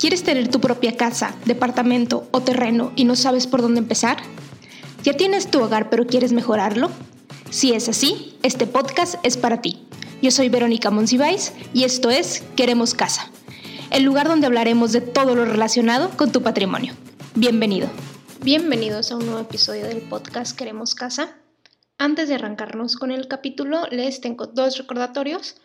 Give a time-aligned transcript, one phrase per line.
[0.00, 4.16] ¿Quieres tener tu propia casa, departamento o terreno y no sabes por dónde empezar?
[5.02, 6.90] ¿Ya tienes tu hogar pero quieres mejorarlo?
[7.50, 9.86] Si es así, este podcast es para ti.
[10.22, 13.30] Yo soy Verónica Monsiváis y esto es Queremos Casa,
[13.90, 16.94] el lugar donde hablaremos de todo lo relacionado con tu patrimonio.
[17.34, 17.90] Bienvenido.
[18.40, 21.36] Bienvenidos a un nuevo episodio del podcast Queremos Casa.
[21.98, 25.56] Antes de arrancarnos con el capítulo, les tengo dos recordatorios.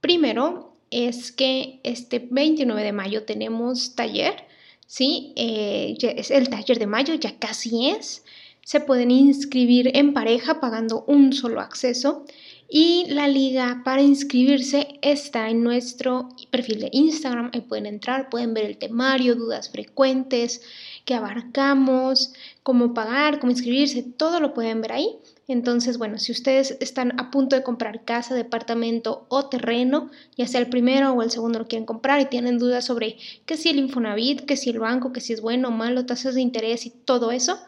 [0.00, 4.44] Primero, es que este 29 de mayo tenemos taller,
[4.86, 5.34] ¿sí?
[5.36, 8.24] Eh, es el taller de mayo, ya casi es.
[8.62, 12.24] Se pueden inscribir en pareja pagando un solo acceso
[12.66, 17.50] y la liga para inscribirse está en nuestro perfil de Instagram.
[17.52, 20.62] Ahí pueden entrar, pueden ver el temario, dudas frecuentes
[21.04, 22.32] que abarcamos,
[22.62, 25.10] cómo pagar, cómo inscribirse, todo lo pueden ver ahí.
[25.48, 30.60] Entonces, bueno, si ustedes están a punto de comprar casa, departamento o terreno, ya sea
[30.60, 33.78] el primero o el segundo lo quieren comprar y tienen dudas sobre qué si el
[33.78, 36.90] Infonavit, qué si el banco, qué si es bueno o malo, tasas de interés y
[36.90, 37.58] todo eso,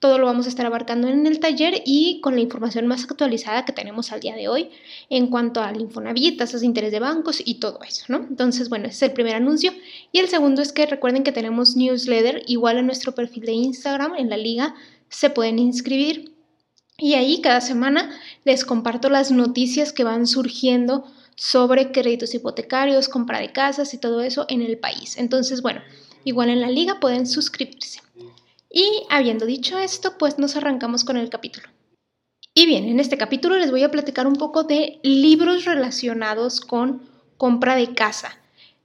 [0.00, 3.64] todo lo vamos a estar abarcando en el taller y con la información más actualizada
[3.64, 4.70] que tenemos al día de hoy
[5.10, 8.18] en cuanto al Infonavit, tasas de interés de bancos y todo eso, ¿no?
[8.18, 9.72] Entonces, bueno, ese es el primer anuncio.
[10.12, 14.14] Y el segundo es que recuerden que tenemos newsletter igual en nuestro perfil de Instagram,
[14.16, 14.74] en la liga,
[15.08, 16.37] se pueden inscribir
[16.98, 18.10] y ahí cada semana
[18.44, 21.04] les comparto las noticias que van surgiendo
[21.36, 25.16] sobre créditos hipotecarios, compra de casas y todo eso en el país.
[25.16, 25.80] Entonces, bueno,
[26.24, 28.00] igual en la liga pueden suscribirse.
[28.70, 31.68] Y habiendo dicho esto, pues nos arrancamos con el capítulo.
[32.52, 37.02] Y bien, en este capítulo les voy a platicar un poco de libros relacionados con
[37.36, 38.36] compra de casa.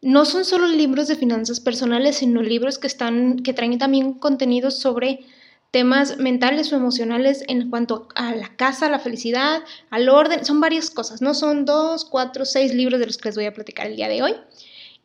[0.03, 4.77] No son solo libros de finanzas personales, sino libros que están que traen también contenidos
[4.77, 5.25] sobre
[5.73, 10.91] temas mentales o emocionales en cuanto a la casa, la felicidad, al orden, son varias
[10.91, 13.95] cosas, no son dos, cuatro, seis libros de los que les voy a platicar el
[13.95, 14.35] día de hoy.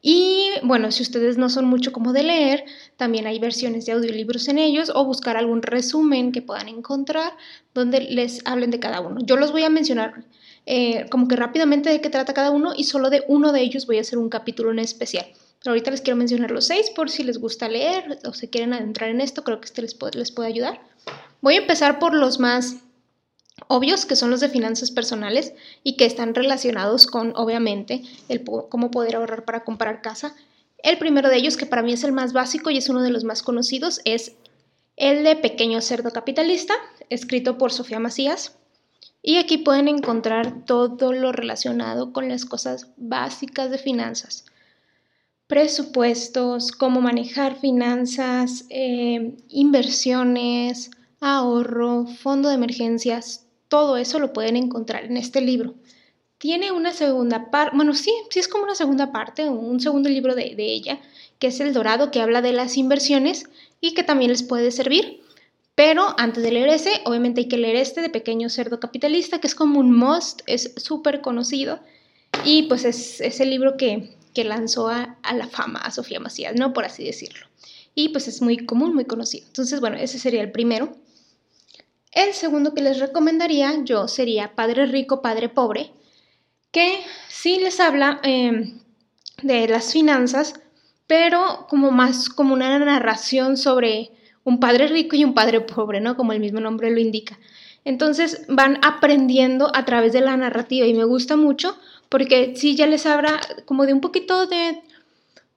[0.03, 2.65] Y bueno, si ustedes no son mucho como de leer,
[2.99, 7.33] también hay versiones de audiolibros en ellos o buscar algún resumen que puedan encontrar
[7.73, 9.23] donde les hablen de cada uno.
[9.25, 10.27] Yo los voy a mencionar
[10.67, 13.87] eh, como que rápidamente de qué trata cada uno y solo de uno de ellos
[13.87, 15.25] voy a hacer un capítulo en especial.
[15.67, 19.11] Ahorita les quiero mencionar los seis por si les gusta leer o se quieren adentrar
[19.11, 20.81] en esto, creo que este les puede, les puede ayudar.
[21.41, 22.77] Voy a empezar por los más
[23.67, 25.53] obvios, que son los de finanzas personales
[25.83, 30.37] y que están relacionados con, obviamente, el cómo poder ahorrar para comprar casa.
[30.79, 33.11] El primero de ellos, que para mí es el más básico y es uno de
[33.11, 34.37] los más conocidos, es
[34.97, 36.75] el de Pequeño Cerdo Capitalista,
[37.11, 38.57] escrito por Sofía Macías.
[39.23, 44.45] Y aquí pueden encontrar todo lo relacionado con las cosas básicas de finanzas
[45.49, 55.07] presupuestos, cómo manejar finanzas, eh, inversiones, ahorro, fondo de emergencias, todo eso lo pueden encontrar
[55.07, 55.75] en este libro.
[56.37, 60.35] Tiene una segunda parte, bueno, sí, sí es como una segunda parte, un segundo libro
[60.35, 61.01] de, de ella,
[61.39, 63.49] que es El Dorado, que habla de las inversiones
[63.81, 65.23] y que también les puede servir.
[65.75, 69.47] Pero antes de leer ese, obviamente hay que leer este de Pequeño Cerdo Capitalista, que
[69.47, 71.81] es como un must, es súper conocido.
[72.45, 76.55] Y pues es, es el libro que, que lanzó a, la fama a Sofía Macías,
[76.55, 76.73] ¿no?
[76.73, 77.49] Por así decirlo.
[77.97, 79.45] Y pues es muy común, muy conocido.
[79.49, 80.97] Entonces, bueno, ese sería el primero.
[82.13, 85.91] El segundo que les recomendaría yo sería Padre Rico, Padre Pobre,
[86.71, 88.79] que sí les habla em,
[89.43, 90.55] de las finanzas,
[91.09, 94.13] pero como más como una narración sobre
[94.45, 96.17] un padre rico y un padre pobre, ¿no?
[96.17, 97.41] Como el mismo nombre lo indica.
[97.85, 101.77] Entonces van aprendiendo a través de la narrativa y me gusta mucho
[102.09, 104.83] porque sí ya les habla como de un poquito de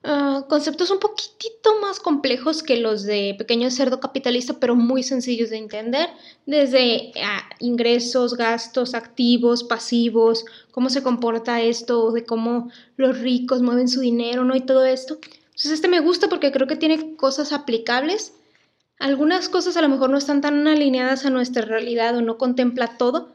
[0.03, 5.49] ah, conceptos un poquitito más complejos que los de pequeño cerdo capitalista, pero muy sencillos
[5.49, 6.09] de entender,
[6.45, 13.87] desde ah, ingresos, gastos, activos, pasivos, cómo se comporta esto, de cómo los ricos mueven
[13.87, 14.55] su dinero, ¿no?
[14.55, 15.19] Y todo esto.
[15.61, 18.33] Entonces este me gusta porque creo que tiene cosas aplicables.
[18.97, 22.97] Algunas cosas a lo mejor no están tan alineadas a nuestra realidad o no contempla
[22.97, 23.29] todo,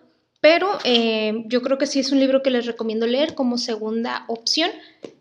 [0.48, 4.24] pero eh, yo creo que sí es un libro que les recomiendo leer como segunda
[4.28, 4.70] opción,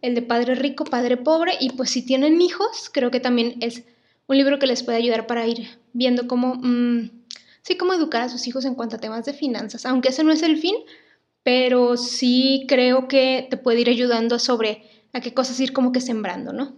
[0.04, 3.86] el de Padre Rico, Padre Pobre, y pues si tienen hijos, creo que también es
[4.28, 7.10] un libro que les puede ayudar para ir viendo cómo, mm,
[7.64, 10.32] sí, cómo educar a sus hijos en cuanto a temas de finanzas, aunque ese no
[10.32, 10.76] es el fin,
[11.42, 16.02] pero sí creo que te puede ir ayudando sobre a qué cosas ir como que
[16.02, 16.76] sembrando, ¿no?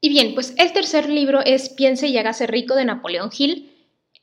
[0.00, 3.73] Y bien, pues el tercer libro es Piense y hágase rico de Napoleón Hill.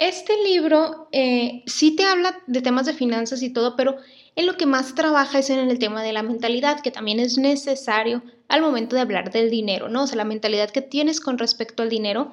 [0.01, 3.97] Este libro eh, sí te habla de temas de finanzas y todo, pero
[4.35, 7.37] en lo que más trabaja es en el tema de la mentalidad, que también es
[7.37, 10.01] necesario al momento de hablar del dinero, ¿no?
[10.01, 12.31] O sea, la mentalidad que tienes con respecto al dinero,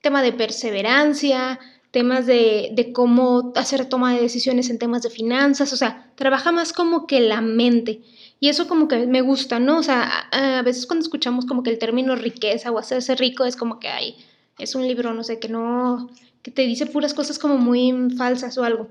[0.00, 5.74] tema de perseverancia, temas de, de, cómo hacer toma de decisiones en temas de finanzas,
[5.74, 8.00] o sea, trabaja más como que la mente.
[8.40, 9.76] Y eso como que me gusta, ¿no?
[9.76, 13.56] O sea, a, veces cuando escuchamos como que el término riqueza o hacerse rico es
[13.56, 14.16] como que hay,
[14.58, 16.08] es un libro, no sé, que no,
[16.42, 18.88] que te dice puras cosas como muy falsas o algo.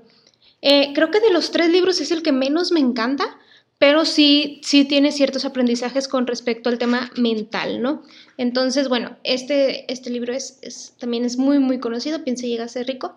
[0.62, 3.38] Eh, creo que de los tres libros es el que menos me encanta,
[3.78, 8.02] pero sí, sí tiene ciertos aprendizajes con respecto al tema mental, ¿no?
[8.36, 12.68] Entonces, bueno, este, este libro es, también es muy, muy conocido, Piensa y llega a
[12.68, 13.16] ser rico,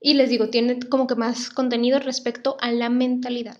[0.00, 3.58] y les digo, tiene como que más contenido respecto a la mentalidad.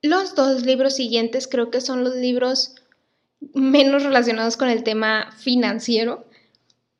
[0.00, 2.76] Los dos libros siguientes creo que son los libros
[3.52, 6.24] menos relacionados con el tema financiero,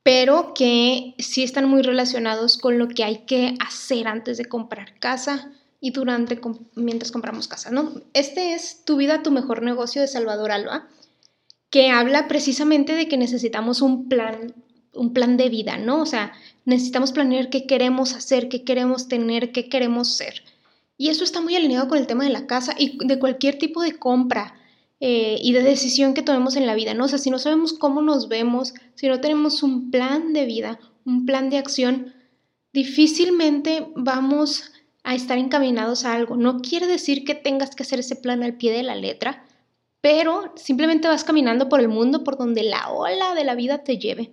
[0.03, 4.97] pero que sí están muy relacionados con lo que hay que hacer antes de comprar
[4.99, 6.39] casa y durante
[6.75, 8.01] mientras compramos casa, ¿no?
[8.13, 10.87] Este es Tu vida, tu mejor negocio de Salvador Alba,
[11.69, 14.53] que habla precisamente de que necesitamos un plan,
[14.93, 16.01] un plan de vida, ¿no?
[16.01, 16.33] O sea,
[16.65, 20.43] necesitamos planear qué queremos hacer, qué queremos tener, qué queremos ser.
[20.97, 23.81] Y eso está muy alineado con el tema de la casa y de cualquier tipo
[23.81, 24.53] de compra
[25.03, 27.05] eh, y de decisión que tomemos en la vida, ¿no?
[27.05, 30.79] O sea, si no sabemos cómo nos vemos, si no tenemos un plan de vida,
[31.05, 32.13] un plan de acción,
[32.71, 34.71] difícilmente vamos
[35.03, 36.35] a estar encaminados a algo.
[36.35, 39.43] No quiere decir que tengas que hacer ese plan al pie de la letra,
[40.01, 43.97] pero simplemente vas caminando por el mundo por donde la ola de la vida te
[43.97, 44.29] lleve.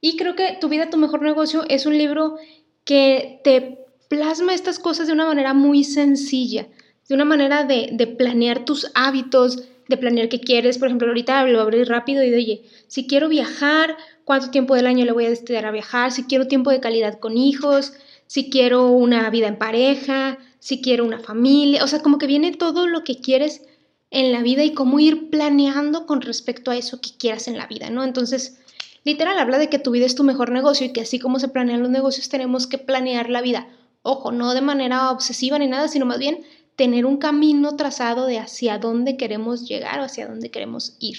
[0.00, 2.36] Y creo que Tu vida, tu mejor negocio es un libro
[2.84, 6.68] que te plasma estas cosas de una manera muy sencilla,
[7.08, 10.78] de una manera de, de planear tus hábitos, de planear qué quieres.
[10.78, 14.86] Por ejemplo, ahorita lo abrir rápido y de, oye, si quiero viajar, ¿cuánto tiempo del
[14.86, 16.12] año le voy a destinar a viajar?
[16.12, 17.92] Si quiero tiempo de calidad con hijos,
[18.26, 21.84] si quiero una vida en pareja, si quiero una familia.
[21.84, 23.62] O sea, como que viene todo lo que quieres
[24.10, 27.66] en la vida y cómo ir planeando con respecto a eso que quieras en la
[27.66, 28.04] vida, ¿no?
[28.04, 28.60] Entonces,
[29.04, 31.48] literal, habla de que tu vida es tu mejor negocio y que así como se
[31.48, 33.68] planean los negocios, tenemos que planear la vida.
[34.02, 36.44] Ojo, no de manera obsesiva ni nada, sino más bien
[36.76, 41.18] tener un camino trazado de hacia dónde queremos llegar o hacia dónde queremos ir.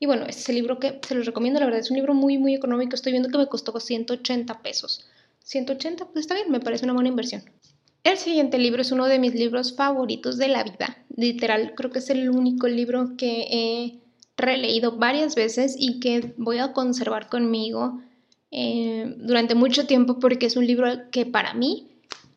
[0.00, 2.38] Y bueno, es el libro que se los recomiendo, la verdad es un libro muy,
[2.38, 2.94] muy económico.
[2.94, 5.06] Estoy viendo que me costó 180 pesos.
[5.44, 7.42] 180, pues está bien, me parece una buena inversión.
[8.04, 10.96] El siguiente libro es uno de mis libros favoritos de la vida.
[11.14, 13.98] Literal, creo que es el único libro que he
[14.36, 18.00] releído varias veces y que voy a conservar conmigo
[18.50, 21.88] eh, durante mucho tiempo porque es un libro que para mí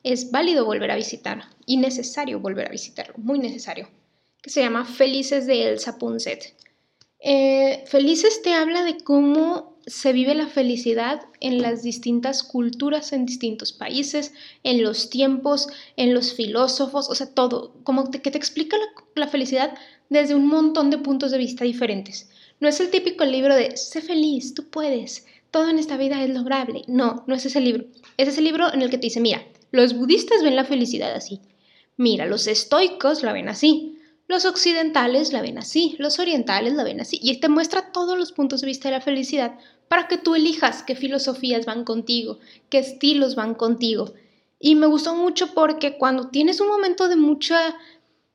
[0.03, 3.89] es válido volver a visitar y necesario volver a visitarlo, muy necesario,
[4.41, 6.55] que se llama Felices de Elsa Punset.
[7.19, 13.25] Eh, Felices te habla de cómo se vive la felicidad en las distintas culturas, en
[13.25, 14.33] distintos países,
[14.63, 15.67] en los tiempos,
[15.97, 19.73] en los filósofos, o sea, todo, como que te explica la, la felicidad
[20.09, 22.29] desde un montón de puntos de vista diferentes.
[22.59, 26.29] No es el típico libro de sé feliz, tú puedes, todo en esta vida es
[26.29, 26.83] lograble.
[26.87, 27.85] No, no es ese libro.
[28.17, 31.41] Es ese libro en el que te dice, mira, los budistas ven la felicidad así.
[31.97, 33.97] Mira, los estoicos la ven así.
[34.27, 37.19] Los occidentales la ven así, los orientales la ven así.
[37.21, 39.59] Y te muestra todos los puntos de vista de la felicidad
[39.89, 42.39] para que tú elijas qué filosofías van contigo,
[42.69, 44.13] qué estilos van contigo.
[44.57, 47.75] Y me gustó mucho porque cuando tienes un momento de mucha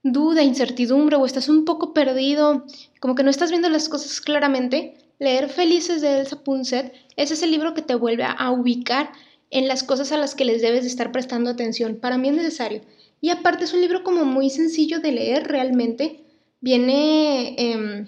[0.02, 2.66] duda, incertidumbre o estás un poco perdido,
[3.00, 7.46] como que no estás viendo las cosas claramente, leer Felices de Elsa Punset es ese
[7.46, 9.12] libro que te vuelve a ubicar
[9.56, 11.96] en las cosas a las que les debes de estar prestando atención.
[11.96, 12.82] Para mí es necesario.
[13.22, 16.20] Y aparte es un libro como muy sencillo de leer realmente.
[16.60, 18.06] Viene em,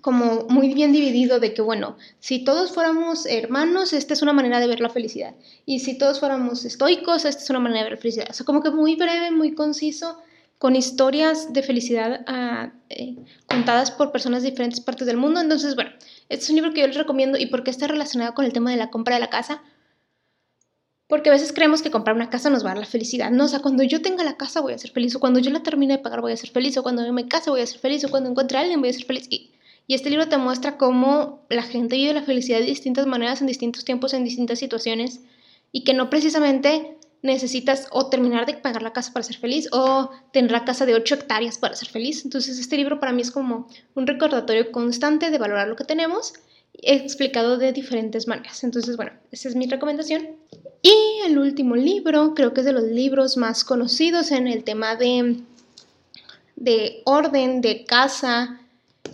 [0.00, 4.58] como muy bien dividido de que, bueno, si todos fuéramos hermanos, esta es una manera
[4.58, 5.34] de ver la felicidad.
[5.66, 8.28] Y si todos fuéramos estoicos, esta es una manera de ver la felicidad.
[8.30, 10.16] O sea, como que muy breve, muy conciso,
[10.56, 15.38] con historias de felicidad ah, eh, contadas por personas de diferentes partes del mundo.
[15.38, 15.90] Entonces, bueno,
[16.30, 18.70] este es un libro que yo les recomiendo y porque está relacionado con el tema
[18.70, 19.60] de la compra de la casa
[21.08, 23.30] porque a veces creemos que comprar una casa nos va a dar la felicidad.
[23.30, 25.50] No, o sea, cuando yo tenga la casa voy a ser feliz, o cuando yo
[25.50, 27.66] la termine de pagar voy a ser feliz, o cuando yo me case voy a
[27.66, 29.26] ser feliz, o cuando encuentre a alguien voy a ser feliz.
[29.30, 29.52] Y,
[29.86, 33.46] y este libro te muestra cómo la gente vive la felicidad de distintas maneras, en
[33.46, 35.20] distintos tiempos, en distintas situaciones,
[35.70, 40.10] y que no precisamente necesitas o terminar de pagar la casa para ser feliz o
[40.32, 42.24] tener la casa de 8 hectáreas para ser feliz.
[42.24, 46.34] Entonces este libro para mí es como un recordatorio constante de valorar lo que tenemos
[46.82, 48.62] explicado de diferentes maneras.
[48.64, 50.28] Entonces, bueno, esa es mi recomendación.
[50.88, 54.94] Y el último libro, creo que es de los libros más conocidos en el tema
[54.94, 55.40] de,
[56.54, 58.60] de orden, de casa,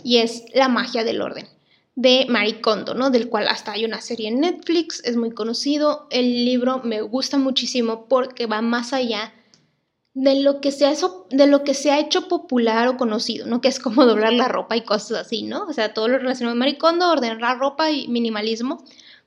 [0.03, 1.47] y es La magia del orden,
[1.95, 3.09] de Marie Kondo, ¿no?
[3.09, 6.05] Del cual hasta hay una serie en Netflix, es muy conocido.
[6.11, 9.33] El libro me gusta muchísimo porque va más allá
[10.13, 10.93] de lo que se ha,
[11.31, 13.61] de lo que se ha hecho popular o conocido, ¿no?
[13.61, 15.63] Que es como doblar la ropa y cosas así, ¿no?
[15.63, 18.83] O sea, todo lo relacionado con maricondo, ordenar la ropa y minimalismo.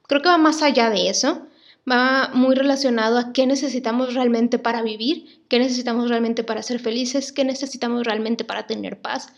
[0.07, 1.49] Creo que va más allá de eso,
[1.91, 7.33] va muy relacionado a qué necesitamos realmente para vivir, qué necesitamos realmente para ser felices,
[7.33, 9.29] qué necesitamos realmente para tener paz,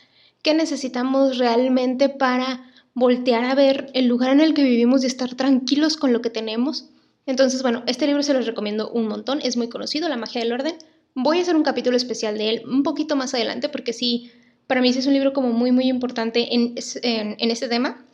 [0.42, 2.64] qué necesitamos realmente para
[2.94, 6.30] voltear a ver el lugar en el que vivimos y estar tranquilos con lo que
[6.30, 6.86] tenemos.
[7.26, 10.52] Entonces, bueno, este libro se los recomiendo un montón, es muy conocido, La magia del
[10.52, 10.76] orden.
[11.14, 14.30] Voy a hacer un capítulo especial de él un poquito más adelante porque sí,
[14.66, 18.04] para mí sí es un libro como muy, muy importante en, en, este tema.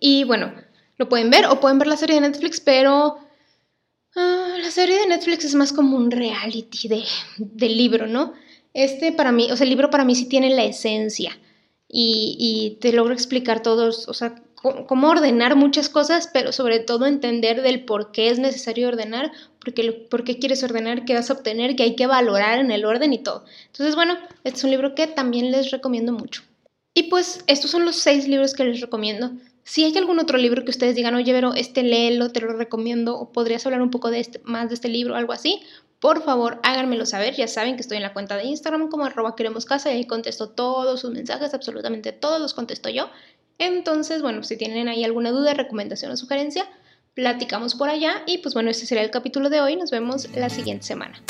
[0.00, 0.52] Y bueno,
[0.98, 3.18] lo pueden ver o pueden ver la serie de Netflix, pero
[4.16, 7.04] ah, la serie de Netflix es más como un reality de,
[7.38, 8.32] del libro, ¿no?
[8.74, 11.38] Este para mí, o sea, el libro para mí sí tiene la esencia
[11.88, 14.34] y, y te logro explicar todos, o sea,
[14.86, 19.30] cómo ordenar muchas cosas, pero sobre todo entender del por qué es necesario ordenar,
[19.60, 22.84] porque, por qué quieres ordenar, qué vas a obtener, qué hay que valorar en el
[22.84, 23.44] orden y todo.
[23.66, 26.42] Entonces, bueno, este es un libro que también les recomiendo mucho.
[26.94, 29.32] Y pues estos son los seis libros que les recomiendo.
[29.66, 33.18] Si hay algún otro libro que ustedes digan, oye, pero este léelo, te lo recomiendo,
[33.18, 35.60] o podrías hablar un poco de este, más de este libro, algo así,
[35.98, 37.34] por favor háganmelo saber.
[37.34, 40.06] Ya saben que estoy en la cuenta de Instagram como arroba queremos casa y ahí
[40.06, 43.10] contesto todos sus mensajes, absolutamente todos los contesto yo.
[43.58, 46.68] Entonces, bueno, si tienen ahí alguna duda, recomendación o sugerencia,
[47.14, 49.74] platicamos por allá y pues bueno, este sería el capítulo de hoy.
[49.74, 51.20] Nos vemos la siguiente semana.